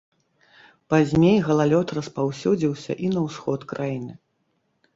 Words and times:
Пазней 0.93 1.37
галалёд 1.49 1.87
распаўсюдзіўся 1.99 2.93
і 3.07 3.15
на 3.15 3.21
ўсход 3.29 3.59
краіны. 3.77 4.13